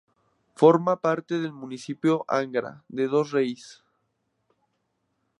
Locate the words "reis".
3.29-3.83